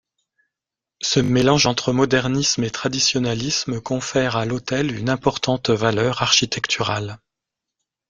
[1.03, 7.19] Ce mélange entre modernisme et traditionalisme confère à l'hôtel une importante valeur architecturale.